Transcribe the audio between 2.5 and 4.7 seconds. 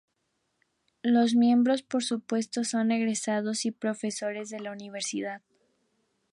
son egresados y profesores de